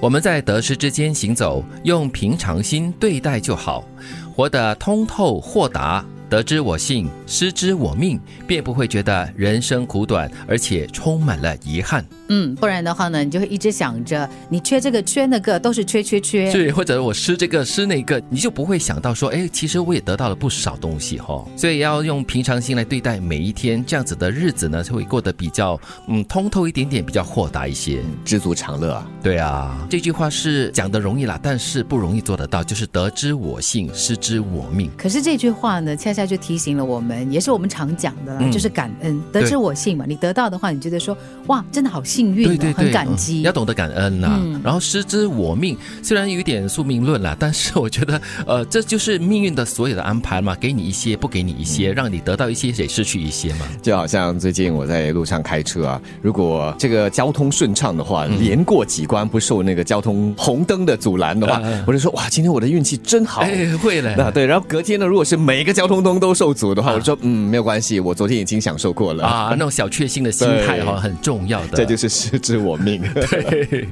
[0.00, 3.84] 我们在得失之间行走，用平常心对待就好，
[4.32, 6.04] 活得通透豁达。
[6.30, 12.04] 得之我幸，失之我命，便不会觉得人生苦短，而且充满了遗憾。
[12.30, 16.50] 嗯，不然的话呢，你就会一直想着你缺这个缺那个，都是缺缺缺。
[16.50, 21.44] 对，或者我失这个失那个，你就不会想到说，哎，其实我也得到了不少东西哈。
[21.54, 29.06] 所以要用平常心来对待每一天，这样子的日子呢，就会过得比较嗯通透一点点，比较豁达一些，知足常乐啊。
[29.22, 34.90] 对啊，这句话是讲的容易啦，但是不容易做得到，就是得之我幸，失之我命。
[34.96, 40.04] 可是这句话呢，恰恰就提醒了我们，也是我们常讲的，就是感恩，得之我幸嘛。
[40.06, 44.40] 你得到的话，你觉得说，哇，真的好幸运，对对对，很感激，要懂得感恩呐。
[44.62, 53.66] 然后失之我命，虽然有点宿命论啦，但是我觉得，呃，这就是命运的所有的安排嘛，给你一些，不给你一些，让你得到一些，也失去一些嘛。
[53.82, 63.40] 就好像最近我在路上开车啊，如果这个交通顺畅的话，连过几关不受那个交通红灯的阻拦的话，我就说哇，今天我的运气真好。
[63.42, 64.14] 哎，会嘞。
[64.16, 69.48] 那对，然后隔天呢，如果是每一个交通灯都受阻的话，我说嗯，没有关系，我昨天已经享受过了啊。
[69.52, 71.78] 那种小确幸的心态哈，很重要的。
[71.78, 73.02] 这就是失之我命。
[73.14, 73.88] 对，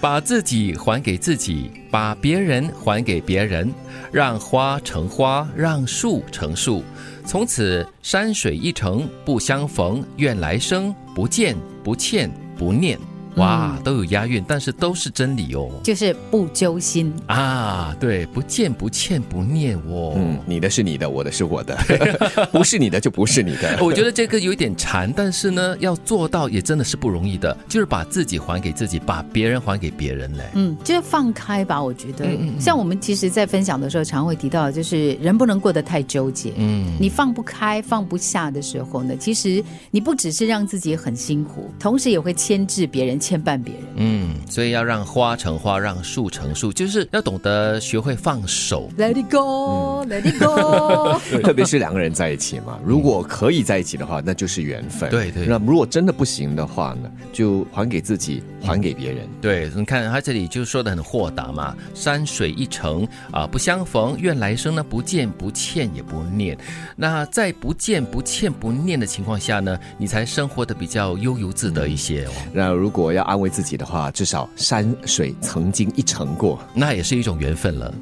[0.00, 3.68] 把自己还给自己，把别人还给别人，
[4.12, 6.84] 让花成花，让树成树，
[7.24, 12.96] 从此山水一程不相逢，愿来生不见不欠不念。
[13.36, 15.70] 哇，都有押韵，但是都是真理哦。
[15.82, 20.14] 就是不揪心啊，对，不见不欠不念哦。
[20.16, 21.76] 嗯，你的是你的，我的是我的，
[22.50, 23.78] 不是你的就不是你的。
[23.84, 30.44] 我觉得这个有点馋，但是呢，要做到也真的是不容易的，就是把自己还给自己，把别人还给别人嘞。
[30.54, 31.82] 嗯，就是放开吧。
[31.82, 32.26] 我觉得，
[32.58, 36.54] 像我们其实，在分享的时候，常会提到，就是人不能过得太纠结。
[36.56, 43.20] 嗯，你放不开、放不下的时候呢，其实你不只是让自己很辛苦，同时也会牵制别人。
[43.26, 51.18] 牵绊别人，嗯，所以要让花成花，让树成树，就是要懂得学会放手，Let it go，Let it go。
[51.42, 55.10] 特别是两个人在一起嘛，如果可以在一起的话，那就是缘分。
[55.10, 55.44] 对对。
[55.44, 59.26] 那如果真的不行的话呢，就还给自己，还给别人。
[59.40, 66.56] 对，你看他这里就说的很豁达嘛，山水一程啊，不相逢，愿来生呢不见不欠也不念。
[66.94, 72.32] 那在不见不欠不念的情况下呢，你才生活的比较悠游自得一些哦。
[72.52, 77.92] 那如果要安慰自己的话，至少山水曾经一程过，那也是一种缘分了。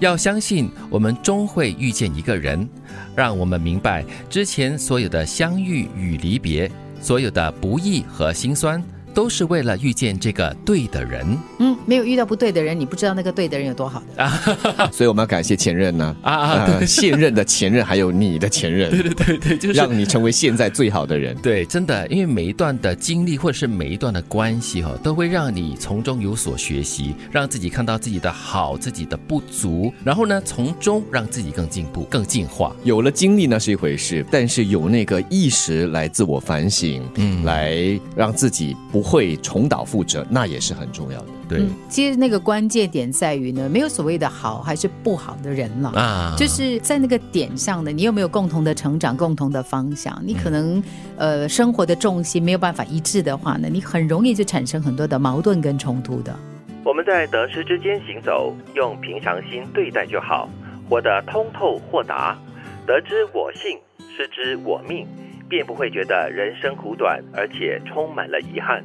[0.00, 2.68] 要相信，我们终会遇见一个人，
[3.14, 6.70] 让我们明白之前所有的相遇与离别，
[7.00, 8.82] 所有的不易和心酸。
[9.14, 11.24] 都是为了遇见这个对的人。
[11.60, 14.90] 嗯，没有遇到不对的人，你不知道那个对的人有多好的啊。
[14.92, 16.16] 所以我们要感谢前任呢。
[16.22, 18.90] 啊啊，现任的前任，还有你的前任。
[18.92, 21.34] 对对对 对，就是让你成为现在最好的人。
[21.36, 32.74] 对，真的，因为每一段的经历或者是每一段的关系哈，都会让你从中有所学习，让自己看到自己的好，自己的不足，然后呢，从中让自己更进步、更进化。
[32.82, 37.78] 有了经历那是一回事，但是有那个意识来自我反省，嗯，来
[38.16, 39.03] 让自己不。
[39.04, 41.26] 会重蹈覆辙，那也是很重要的。
[41.46, 50.18] 对，其实那个关键点在于呢，没有所谓的好还是不好的人了啊，就是在那个点上呢，你有没有共同的成长、共同的方向？
[50.24, 50.82] 你可能
[51.18, 56.34] 呃，生活的重心没有办法一致的话呢，你很容易就产生很多的矛盾跟冲突的。
[56.82, 60.48] 我们在得失之间行走，用平常心对待就好，
[60.88, 62.38] 活得通透豁达，
[62.86, 63.78] 得之我幸，
[64.16, 65.06] 失之我命。
[65.46, 68.82] 便不会觉得人生苦短，而且充满了遗憾。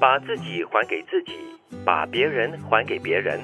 [0.00, 1.32] 把自己还给自己，
[1.84, 3.38] 把别人还给别人，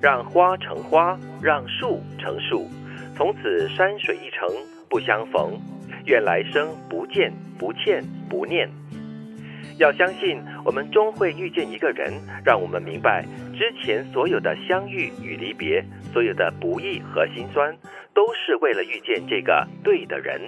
[0.00, 2.68] 让花成花，让树成树，
[3.16, 4.46] 从此山水一程
[4.90, 5.58] 不相逢，
[6.04, 8.68] 愿来生不见不欠不念。
[9.78, 12.12] 要相信，我们终会遇见一个人，
[12.44, 13.24] 让我们明白
[13.54, 17.74] 之前所有的相遇与离别，所有的不易和心酸，
[18.14, 20.40] 都是为了遇见这个对的人。